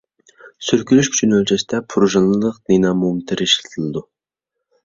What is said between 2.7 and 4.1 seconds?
دىنامومېتىر ئىشلىتىلىدۇ.